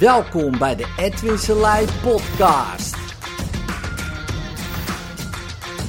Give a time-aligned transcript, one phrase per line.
[0.00, 2.96] Welkom bij de Edwin Selei podcast.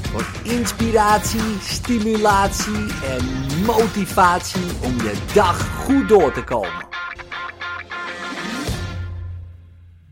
[0.08, 3.26] Voor inspiratie, stimulatie en
[3.66, 6.88] motivatie om je dag goed door te komen.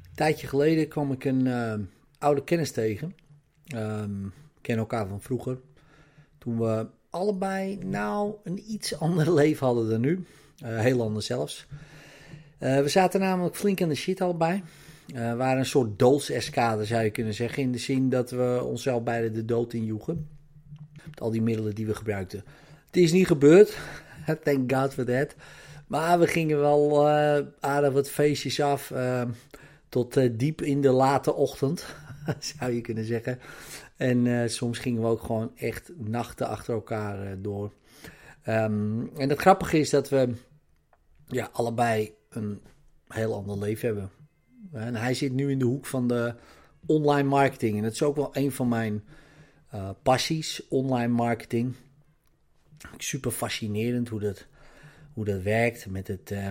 [0.04, 1.74] Een tijdje geleden kwam ik een uh,
[2.20, 3.16] oude kennis tegen.
[3.76, 5.60] Um, ken elkaar van vroeger.
[6.38, 10.26] Toen we allebei nou een iets ander leven hadden dan nu.
[10.64, 11.68] Uh, heel anders zelfs.
[12.60, 14.64] Uh, we zaten namelijk flink in de shit allebei.
[15.16, 17.64] Uh, waren een soort doodseskader zou je kunnen zeggen.
[17.64, 20.28] In de zin dat we onszelf beide de dood injoegen.
[21.06, 22.44] Met al die middelen die we gebruikten.
[22.86, 23.78] Het is niet gebeurd.
[24.44, 25.36] Thank God for that.
[25.88, 28.94] Maar we gingen wel uh, aardig wat feestjes af.
[29.90, 31.86] tot diep in de late ochtend.
[32.58, 33.40] zou je kunnen zeggen.
[33.96, 37.74] En soms gingen we ook gewoon echt nachten achter elkaar door.
[38.48, 40.34] Um, en het grappige is dat we
[41.28, 42.62] ja, allebei een
[43.08, 44.12] heel ander leven hebben.
[44.72, 46.36] En hij zit nu in de hoek van de
[46.86, 47.78] online marketing.
[47.78, 49.04] En dat is ook wel een van mijn
[49.74, 51.76] uh, passies, online marketing.
[52.98, 54.46] Super fascinerend hoe dat,
[55.14, 56.50] hoe dat werkt met het, uh,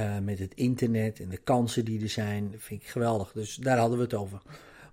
[0.00, 2.50] uh, met het internet en de kansen die er zijn.
[2.50, 3.32] Dat vind ik geweldig.
[3.32, 4.42] Dus daar hadden we het over.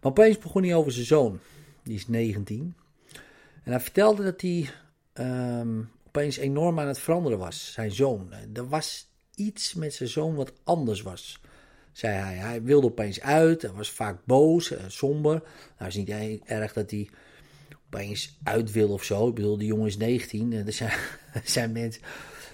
[0.02, 1.40] Maar opeens begon hij over zijn zoon.
[1.84, 2.76] Die is 19.
[3.64, 4.70] En hij vertelde dat hij
[5.60, 7.72] um, opeens enorm aan het veranderen was.
[7.72, 8.32] Zijn zoon.
[8.54, 11.42] Er was iets met zijn zoon wat anders was.
[11.92, 12.36] Zei hij.
[12.36, 13.62] Hij wilde opeens uit.
[13.62, 15.44] Hij was vaak boos, uh, somber.
[15.78, 16.10] Nou is niet
[16.46, 17.10] erg dat hij
[17.86, 19.28] opeens uit wil of zo.
[19.28, 20.54] Ik bedoel, die jongen is 19.
[20.54, 21.00] Er zijn,
[21.44, 22.02] zijn mensen,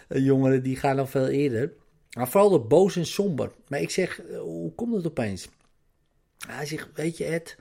[0.07, 1.73] jongeren die gaan nog veel eerder.
[2.17, 3.51] Maar vooral dat boos en somber.
[3.67, 5.49] Maar ik zeg, eh, hoe komt het opeens?
[6.47, 7.57] Hij zegt, weet je Ed,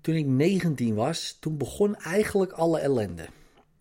[0.00, 3.26] toen ik 19 was, toen begon eigenlijk alle ellende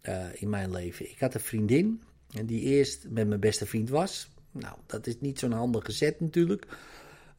[0.02, 1.10] uh, in mijn leven.
[1.10, 2.02] Ik had een vriendin,
[2.46, 4.30] die eerst met mijn beste vriend was.
[4.60, 6.68] Nou, dat is niet zo'n handige set natuurlijk.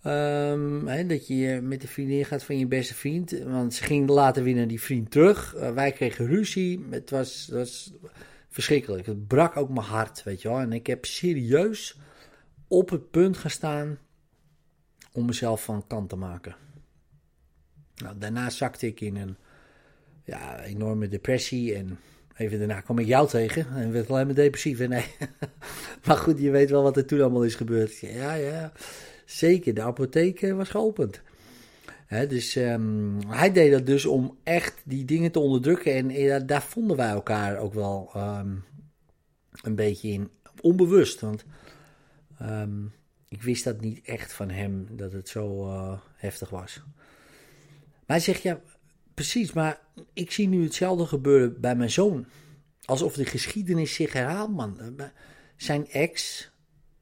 [0.01, 3.31] Hè, dat je met de vriendin gaat van je beste vriend.
[3.31, 5.55] Want ze ging later weer naar die vriend terug.
[5.55, 6.87] Uh, wij kregen ruzie.
[6.91, 7.93] Het was, het was
[8.49, 9.07] verschrikkelijk.
[9.07, 10.59] Het brak ook mijn hart, weet je wel.
[10.59, 11.99] En ik heb serieus
[12.69, 13.99] op het punt gestaan
[15.13, 16.57] om mezelf van kant te maken.
[17.97, 19.37] Nou, daarna zakte ik in een
[20.25, 21.99] ja, enorme depressie en
[22.37, 24.79] Even daarna kwam ik jou tegen en werd alleen maar depressief.
[24.79, 25.07] Nee.
[26.07, 27.99] maar goed, je weet wel wat er toen allemaal is gebeurd.
[27.99, 28.73] Ja, ja,
[29.25, 29.75] zeker.
[29.75, 31.21] De apotheek eh, was geopend.
[32.09, 35.95] dus um, hij deed dat dus om echt die dingen te onderdrukken.
[35.95, 38.65] En uh, daar vonden wij elkaar ook wel um,
[39.63, 40.31] een beetje in.
[40.61, 41.45] Onbewust, want
[42.43, 42.93] um,
[43.29, 46.83] ik wist dat niet echt van hem, dat het zo uh, heftig was.
[48.07, 48.61] Maar hij zegt, ja,
[49.17, 49.81] Precies, maar
[50.13, 52.27] ik zie nu hetzelfde gebeuren bij mijn zoon.
[52.85, 54.81] Alsof de geschiedenis zich herhaalt, man.
[55.57, 56.51] Zijn ex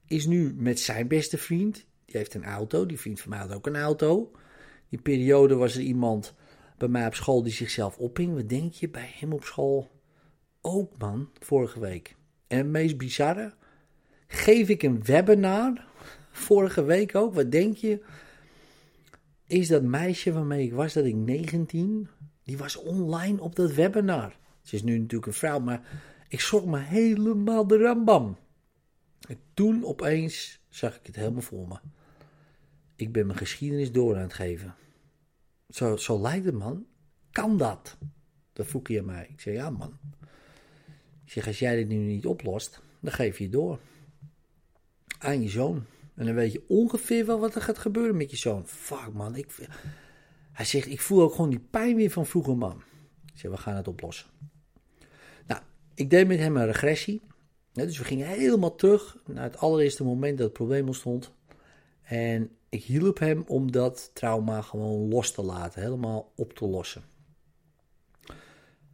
[0.07, 1.75] is nu met zijn beste vriend.
[2.05, 2.87] Die heeft een auto.
[2.87, 4.31] Die vriend van mij had ook een auto.
[4.89, 6.35] Die periode was er iemand
[6.79, 8.35] bij mij op school die zichzelf ophing.
[8.35, 9.91] Wat denk je bij hem op school?
[10.61, 12.17] Ook, man, vorige week.
[12.47, 13.55] En het meest bizarre,
[14.27, 15.87] geef ik een webinar,
[16.31, 17.35] vorige week ook.
[17.35, 18.03] Wat denk je?
[19.47, 22.09] Is dat meisje waarmee ik was, dat ik 19,
[22.43, 24.37] die was online op dat webinar.
[24.63, 28.37] Ze is nu natuurlijk een vrouw, maar ik schrok me helemaal de rambam.
[29.29, 31.79] En toen opeens zag ik het helemaal voor me.
[32.97, 34.75] Ik ben mijn geschiedenis door aan het geven.
[35.69, 36.87] Zo, zo lijkt het, man.
[37.31, 37.97] Kan dat?
[38.53, 39.29] Dat vroeg hij aan mij.
[39.31, 39.99] Ik zei, ja, man.
[41.25, 43.79] Ik zeg, als jij dit nu niet oplost, dan geef je het door.
[45.19, 45.85] Aan je zoon.
[46.15, 48.67] En dan weet je ongeveer wel wat er gaat gebeuren met je zoon.
[48.67, 49.69] Fuck man, ik,
[50.53, 52.83] hij zegt, ik voel ook gewoon die pijn weer van vroeger man.
[53.33, 54.27] Ik zeg, we gaan het oplossen.
[55.47, 55.61] Nou,
[55.95, 57.23] ik deed met hem een regressie.
[57.73, 61.33] dus we gingen helemaal terug naar het allereerste moment dat het probleem ontstond.
[62.03, 67.05] En ik hielp hem om dat trauma gewoon los te laten, helemaal op te lossen.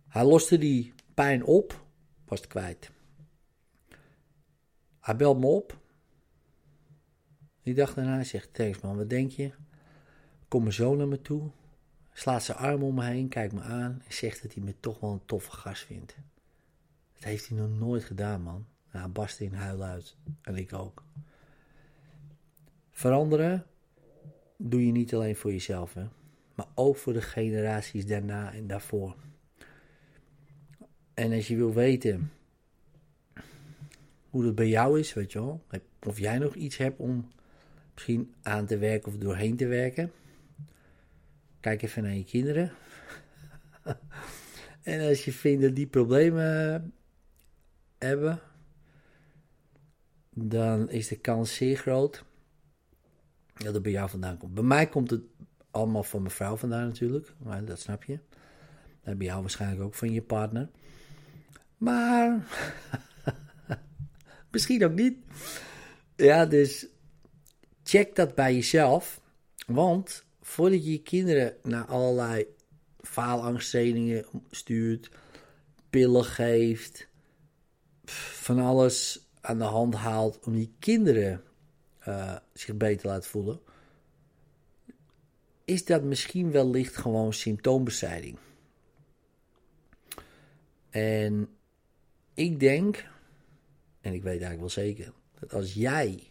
[0.09, 1.85] Hij loste die pijn op,
[2.27, 2.91] was het kwijt.
[5.01, 5.80] Hij belt me op
[7.63, 9.51] die dag daarna zegt thanks man, wat denk je?
[10.49, 11.51] Kom mijn zoon naar me toe,
[12.13, 15.01] slaat zijn arm om me heen, kijkt me aan en zegt dat hij me toch
[15.01, 16.17] wel een toffe gast vindt.
[17.15, 18.67] Dat heeft hij nog nooit gedaan man.
[18.93, 20.17] Nou, hij in huil uit.
[20.43, 21.05] En ik ook.
[22.91, 23.67] Veranderen
[24.57, 26.07] doe je niet alleen voor jezelf, hè?
[26.55, 29.17] maar ook voor de generaties daarna en daarvoor.
[31.15, 32.33] En als je wil weten
[34.31, 35.63] hoe dat bij jou is, weet je wel,
[36.07, 37.29] of jij nog iets hebt om
[38.01, 40.13] misschien aan te werken of doorheen te werken.
[41.61, 42.73] Kijk even naar je kinderen.
[44.83, 46.93] en als je vindt dat die problemen
[47.99, 48.41] hebben,
[50.31, 52.25] dan is de kans zeer groot
[53.55, 54.55] dat het bij jou vandaan komt.
[54.55, 55.23] Bij mij komt het
[55.71, 58.19] allemaal van mijn vrouw vandaan natuurlijk, maar dat snap je.
[59.05, 60.69] Dat bij jou waarschijnlijk ook van je partner.
[61.77, 62.47] Maar
[64.53, 65.17] misschien ook niet.
[66.17, 66.89] Ja, dus
[67.91, 69.21] check dat bij jezelf.
[69.67, 72.47] Want voordat je je kinderen naar allerlei
[73.01, 75.11] faalangsttrainingen stuurt,
[75.91, 77.09] pillen geeft,
[78.05, 81.43] van alles aan de hand haalt om die kinderen
[82.09, 83.61] uh, zich beter te laten voelen,
[85.65, 88.39] is dat misschien wellicht gewoon symptoombestrijding.
[90.91, 91.49] En
[92.35, 92.97] ik denk,
[94.01, 96.31] en ik weet eigenlijk wel zeker, dat als jij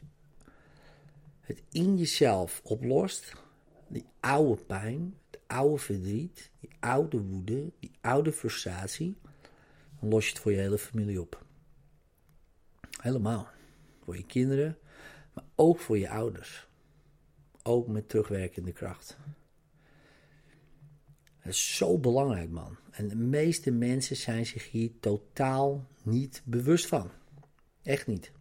[1.49, 3.33] het in jezelf oplost,
[3.87, 9.17] die oude pijn, het oude verdriet, die oude woede, die oude frustratie,
[9.99, 11.45] dan los je het voor je hele familie op.
[13.01, 13.47] Helemaal.
[14.03, 14.77] Voor je kinderen,
[15.33, 16.67] maar ook voor je ouders.
[17.63, 19.17] Ook met terugwerkende kracht.
[21.43, 22.77] Dat is zo belangrijk, man.
[22.91, 27.11] En de meeste mensen zijn zich hier totaal niet bewust van.
[27.83, 28.31] Echt niet.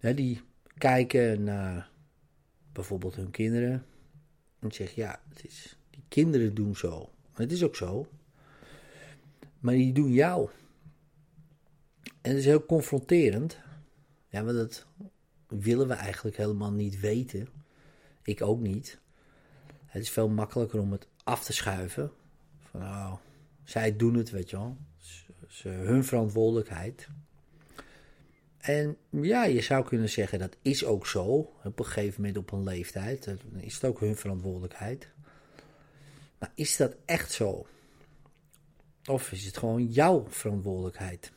[0.00, 0.46] die
[0.78, 1.90] kijken naar
[2.72, 3.84] bijvoorbeeld hun kinderen.
[4.58, 7.10] En zeggen, ja, het is, die kinderen doen zo.
[7.32, 8.08] het is ook zo.
[9.60, 10.50] Maar die doen jou.
[12.02, 13.58] En het is heel confronterend.
[14.28, 14.86] Ja, maar dat
[15.46, 17.48] willen we eigenlijk helemaal niet weten.
[18.22, 19.00] Ik ook niet.
[19.86, 22.12] Het is veel makkelijker om het af te schuiven.
[22.60, 23.18] Van nou,
[23.64, 24.76] zij doen het, weet je wel.
[24.98, 27.08] Het is hun verantwoordelijkheid.
[28.58, 31.24] En ja, je zou kunnen zeggen dat is ook zo.
[31.64, 33.24] Op een gegeven moment op een leeftijd.
[33.24, 35.08] Dan is het ook hun verantwoordelijkheid.
[36.38, 37.66] Maar is dat echt zo?
[39.04, 41.32] Of is het gewoon jouw verantwoordelijkheid?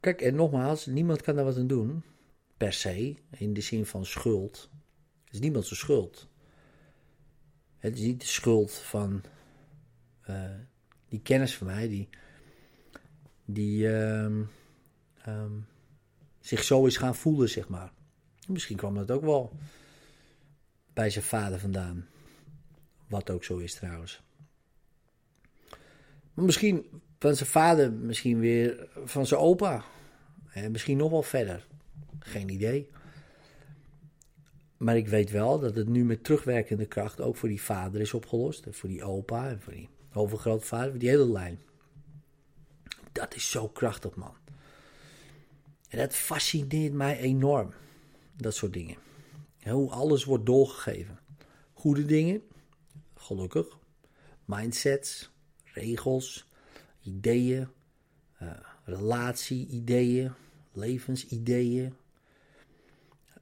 [0.00, 2.02] Kijk, en nogmaals, niemand kan daar wat aan doen.
[2.56, 4.70] Per se, in de zin van schuld.
[5.24, 6.28] Het is niemand zijn schuld.
[7.78, 9.22] Het is niet de schuld van
[10.30, 10.50] uh,
[11.08, 12.08] die kennis van mij, die,
[13.44, 14.40] die uh,
[15.28, 15.66] um,
[16.40, 17.92] zich zo is gaan voelen, zeg maar.
[18.46, 19.52] Misschien kwam dat ook wel
[20.92, 22.06] bij zijn vader vandaan.
[23.08, 24.22] Wat ook zo is trouwens.
[26.34, 29.84] Maar misschien van zijn vader, misschien weer van zijn opa.
[30.52, 31.66] En misschien nog wel verder.
[32.18, 32.90] Geen idee.
[34.76, 38.14] Maar ik weet wel dat het nu met terugwerkende kracht ook voor die vader is
[38.14, 38.66] opgelost.
[38.66, 41.60] En voor die opa en voor die overgrootvader, voor die hele lijn.
[43.12, 44.34] Dat is zo krachtig, man.
[45.88, 47.72] En dat fascineert mij enorm.
[48.36, 48.96] Dat soort dingen.
[49.62, 51.18] Hoe alles wordt doorgegeven.
[51.72, 52.42] Goede dingen,
[53.14, 53.78] gelukkig.
[54.44, 55.30] Mindsets,
[55.64, 56.48] regels,
[57.02, 57.68] ideeën,
[58.42, 58.50] uh,
[58.84, 60.32] relatie-ideeën,
[60.72, 61.94] levensideeën,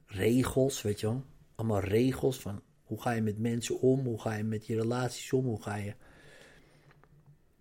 [0.05, 1.23] regels, weet je wel.
[1.55, 5.33] Allemaal regels van hoe ga je met mensen om, hoe ga je met je relaties
[5.33, 5.93] om, hoe ga je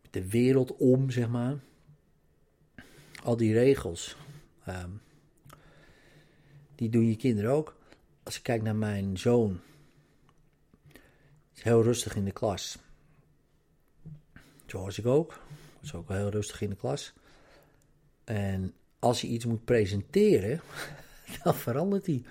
[0.02, 1.58] met de wereld om, zeg maar.
[3.22, 4.16] Al die regels.
[4.66, 4.90] Ehm,
[6.74, 7.76] die doen je kinderen ook.
[8.22, 9.60] Als ik kijk naar mijn zoon,
[11.54, 12.78] is heel rustig in de klas.
[14.66, 15.40] Zo ik ook.
[15.80, 17.12] Was ook wel heel rustig in de klas.
[18.24, 20.60] En als je iets moet presenteren,
[21.42, 22.22] dan verandert hij.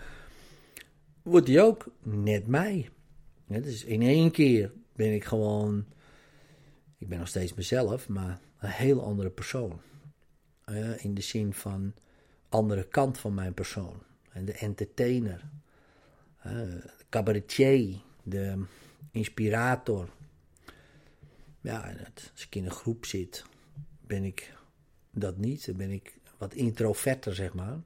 [1.22, 2.90] Wordt hij ook net mij.
[3.48, 5.86] dus in één keer ben ik gewoon.
[6.98, 9.82] Ik ben nog steeds mezelf, maar een heel andere persoon.
[10.66, 11.94] Uh, in de zin van
[12.56, 14.02] andere kant van mijn persoon.
[14.46, 15.44] De entertainer,
[16.42, 18.64] de cabaretier, de
[19.12, 20.10] inspirator.
[21.62, 21.96] Ja,
[22.34, 23.46] als ik in een groep zit,
[24.02, 24.54] ben ik
[25.12, 25.66] dat niet.
[25.66, 27.80] Dan ben ik wat introverter, zeg maar.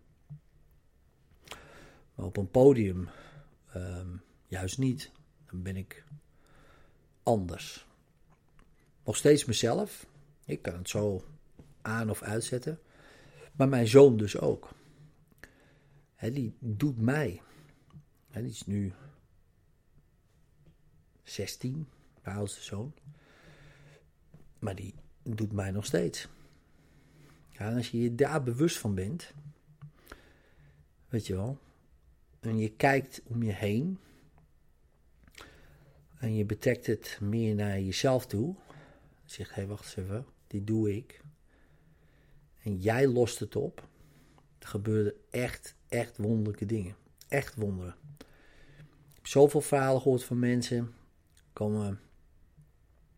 [2.16, 3.10] Maar op een podium
[3.74, 4.08] ehm,
[4.48, 5.12] juist niet.
[5.46, 6.04] Dan ben ik
[7.24, 7.88] anders.
[9.06, 10.06] Nog steeds mezelf.
[10.46, 11.24] Ik kan het zo
[11.82, 12.80] aan of uitzetten.
[13.60, 14.70] Maar mijn zoon dus ook.
[16.20, 17.42] die doet mij.
[18.32, 18.94] die is nu
[21.24, 21.88] 16,
[22.24, 22.94] mijn oudste zoon.
[24.60, 26.28] Maar die doet mij nog steeds.
[27.50, 29.34] Ja, en als je je daar bewust van bent,
[31.08, 31.58] weet je wel,
[32.39, 34.00] en je kijkt om je heen,
[36.20, 38.56] en je betrekt het meer naar jezelf toe,
[39.25, 41.22] zeg je, hé, wacht even, dit doe ik.
[42.63, 43.88] En jij lost het op.
[44.60, 46.96] Er gebeuren echt, echt wonderlijke dingen.
[47.28, 47.96] Echt wonderen.
[49.10, 50.94] Ik heb zoveel verhalen gehoord van mensen.
[51.54, 52.00] Komen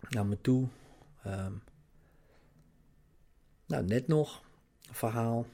[0.09, 0.67] naar me toe.
[1.23, 1.53] Ehm,
[3.65, 4.43] nou, net nog
[4.87, 5.45] een verhaal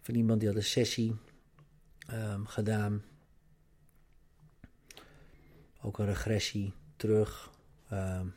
[0.00, 1.16] van iemand die had een sessie.
[2.06, 3.04] ehm, gedaan.
[5.82, 7.50] Ook een regressie terug.
[7.92, 8.34] Um,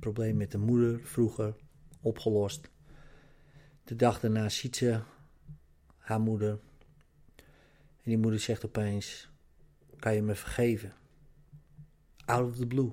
[0.00, 1.54] probleem met de moeder vroeger
[2.02, 2.70] opgelost.
[3.84, 5.00] De dag daarna ziet ze
[5.98, 6.58] haar moeder.
[8.02, 9.28] En die moeder zegt opeens:
[9.98, 10.92] Kan je me vergeven?
[12.24, 12.92] Out of the blue.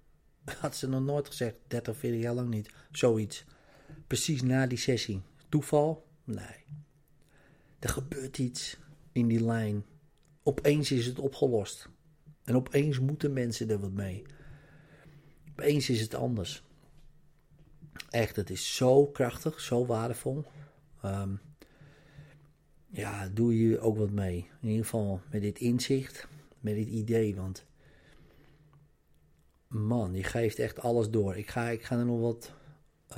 [0.60, 2.70] Had ze nog nooit gezegd, 30, 40 jaar lang niet.
[2.90, 3.44] Zoiets.
[4.06, 5.22] Precies na die sessie.
[5.48, 6.06] Toeval?
[6.24, 6.64] Nee.
[7.78, 8.76] Er gebeurt iets
[9.12, 9.84] in die lijn.
[10.42, 11.88] Opeens is het opgelost.
[12.44, 14.24] En opeens moeten mensen er wat mee.
[15.50, 16.62] Opeens is het anders.
[18.10, 20.44] Echt, het is zo krachtig, zo waardevol.
[21.04, 21.40] Um,
[22.86, 24.50] ja, doe je ook wat mee.
[24.60, 26.28] In ieder geval met dit inzicht,
[26.60, 27.34] met dit idee.
[27.34, 27.64] Want
[29.68, 31.36] man, je geeft echt alles door.
[31.36, 32.52] Ik ga, ik ga er nog wat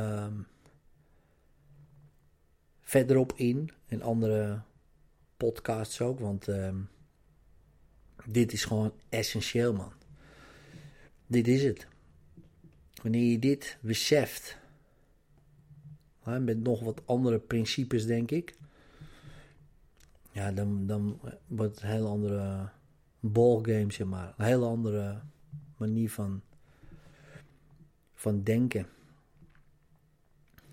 [0.01, 0.47] um,
[2.81, 3.71] verderop in.
[3.87, 4.63] In andere
[5.37, 6.21] podcasts ook.
[6.21, 6.89] Want um,
[8.27, 9.93] dit is gewoon essentieel, man.
[11.27, 11.87] Dit is het.
[13.03, 14.59] Wanneer je dit beseft.
[16.37, 18.57] Met nog wat andere principes, denk ik.
[20.31, 22.71] Ja, dan, dan wordt het een heel andere
[23.21, 24.35] ballgame, zeg maar.
[24.37, 25.21] Een hele andere
[25.77, 26.43] manier van,
[28.15, 28.87] van denken.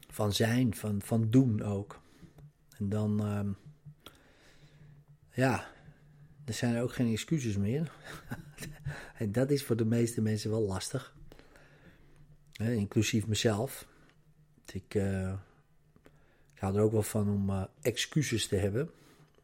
[0.08, 2.02] Van zijn, van, van doen ook.
[2.78, 3.54] En dan, uh,
[5.32, 5.68] ja,
[6.46, 7.92] er zijn ook geen excuses meer.
[9.18, 11.16] en dat is voor de meeste mensen wel lastig.
[12.58, 13.88] inclusief mezelf.
[14.74, 15.34] Ik, uh,
[16.54, 18.90] ik hou er ook wel van om uh, excuses te hebben.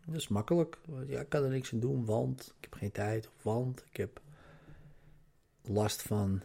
[0.06, 0.78] Dat is makkelijk.
[1.08, 3.30] Ja, ik kan er niks aan doen, want ik heb geen tijd.
[3.42, 4.22] Want ik heb
[5.62, 6.42] last van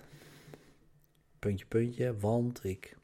[1.38, 2.18] puntje, puntje.
[2.18, 2.96] Want ik...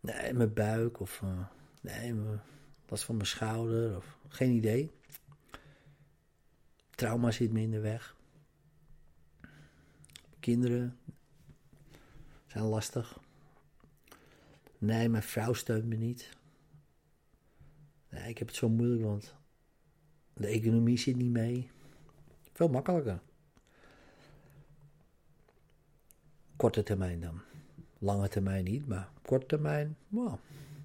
[0.00, 1.20] Nee, mijn buik of...
[1.24, 1.46] Uh,
[1.80, 2.14] nee,
[2.88, 4.18] last van mijn schouder of...
[4.28, 4.90] Geen idee.
[6.90, 8.16] Trauma zit me in de weg.
[10.40, 10.98] Kinderen
[12.46, 13.18] zijn lastig.
[14.86, 16.28] Nee, mijn vrouw steunt me niet.
[18.26, 19.34] Ik heb het zo moeilijk, want
[20.32, 21.70] de economie zit niet mee.
[22.52, 23.20] Veel makkelijker.
[26.56, 27.40] Korte termijn dan.
[27.98, 30.38] Lange termijn niet, maar korte termijn, wow,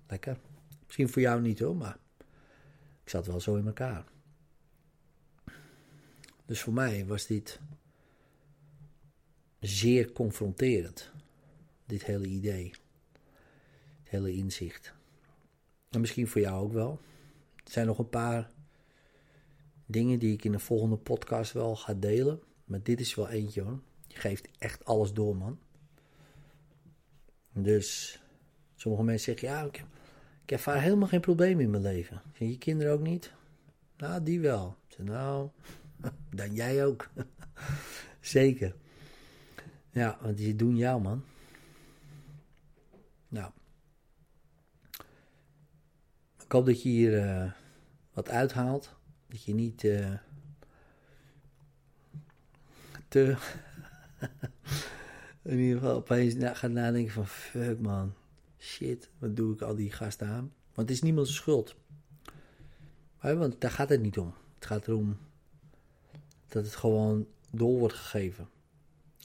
[0.08, 0.38] lekker.
[0.86, 1.98] Misschien voor jou niet hoor, maar
[3.04, 4.06] ik zat wel zo in elkaar.
[6.46, 7.60] Dus voor mij was dit
[9.60, 11.12] zeer confronterend.
[11.86, 12.72] Dit hele idee.
[14.12, 14.94] Hele inzicht.
[15.90, 17.00] En misschien voor jou ook wel.
[17.56, 18.52] Er zijn nog een paar
[19.86, 22.42] dingen die ik in de volgende podcast wel ga delen.
[22.66, 23.80] Maar dit is wel eentje hoor.
[24.08, 25.60] Je geeft echt alles door, man.
[27.54, 28.20] Dus
[28.76, 29.84] sommige mensen zeggen: Ja, ik,
[30.44, 32.22] ik ervaar helemaal geen probleem in mijn leven.
[32.32, 33.34] Vind je kinderen ook niet?
[33.98, 34.78] Nou, die wel.
[34.88, 35.50] Zeg, nou,
[36.30, 37.10] dan jij ook.
[38.20, 38.76] Zeker.
[39.90, 41.24] Ja, want die doen jou, man.
[43.28, 43.52] Nou.
[46.52, 47.52] Ik hoop dat je hier uh,
[48.14, 48.96] wat uithaalt.
[49.28, 50.14] Dat je niet uh,
[53.08, 53.36] te.
[55.44, 58.14] in ieder geval opeens na, gaat nadenken van fuck man.
[58.58, 60.54] Shit, wat doe ik al die gasten aan?
[60.74, 61.76] Want het is niemands schuld.
[63.22, 64.34] Want daar gaat het niet om.
[64.56, 65.18] Het gaat erom
[66.48, 68.50] dat het gewoon door wordt gegeven.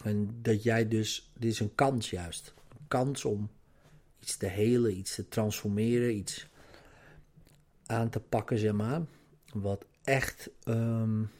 [0.04, 2.54] En dat jij dus, dit is een kans juist.
[2.68, 3.50] Een kans om
[4.20, 6.46] iets te helen, iets te transformeren, iets
[7.86, 9.02] aan te pakken, zeg maar.
[9.52, 11.30] Wat echt um,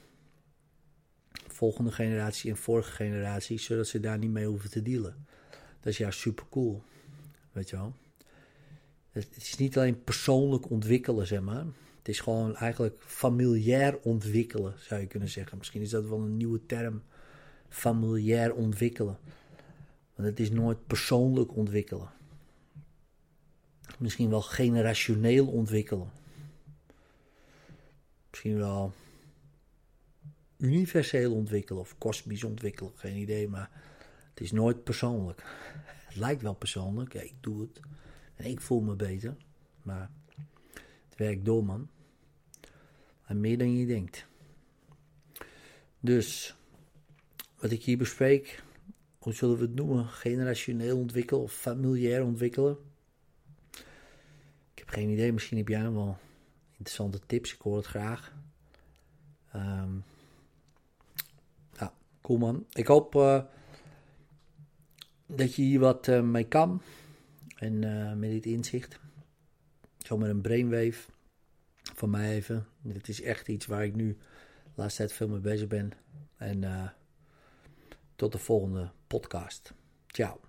[1.47, 5.27] volgende generatie en vorige generatie, zodat ze daar niet mee hoeven te dealen.
[5.81, 6.83] Dat is juist super cool.
[7.53, 7.95] Weet je wel.
[9.11, 11.65] Het is niet alleen persoonlijk ontwikkelen, zeg maar.
[11.99, 15.59] Het is gewoon eigenlijk familiair ontwikkelen, zou je kunnen zeggen.
[15.59, 17.03] Misschien is dat wel een nieuwe term.
[17.69, 19.19] Familiair ontwikkelen.
[20.15, 22.11] Want het is nooit persoonlijk ontwikkelen.
[23.99, 26.11] Misschien wel generationeel ontwikkelen.
[28.37, 28.93] Misschien wel
[30.57, 33.71] universeel ontwikkelen of kosmisch ontwikkelen, geen idee, maar
[34.31, 35.43] het is nooit persoonlijk.
[36.07, 37.81] Het lijkt wel persoonlijk, ja, ik doe het
[38.35, 39.37] en ik voel me beter,
[39.83, 40.11] maar
[41.09, 41.89] het werkt door, man.
[43.27, 44.27] En meer dan je denkt.
[46.01, 46.57] Dus,
[47.59, 48.63] wat ik hier bespreek,
[49.19, 50.07] hoe zullen we het noemen?
[50.07, 52.77] Generationeel ontwikkelen of familiair ontwikkelen?
[54.73, 56.19] Ik heb geen idee, misschien heb jij wel
[56.77, 58.35] interessante tips, ik hoor het graag.
[59.55, 60.05] Um,
[61.79, 62.67] ja, cool man.
[62.73, 63.43] Ik hoop uh,
[65.27, 66.83] dat je hier wat uh, mee kan.
[67.57, 68.99] En uh, met dit inzicht.
[69.99, 71.11] Zo met een brainwave
[71.95, 72.67] van mij even.
[72.83, 74.17] Dit is echt iets waar ik nu
[74.63, 75.93] de laatste tijd veel mee bezig ben.
[76.37, 76.95] En
[78.17, 79.73] tot de volgende podcast.
[80.07, 80.46] Ciao.